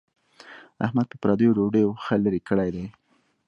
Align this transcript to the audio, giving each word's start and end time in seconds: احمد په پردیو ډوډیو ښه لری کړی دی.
احمد 0.85 1.05
په 1.09 1.15
پردیو 1.21 1.55
ډوډیو 1.57 1.99
ښه 2.03 2.15
لری 2.25 2.41
کړی 2.49 2.69
دی. 2.75 2.85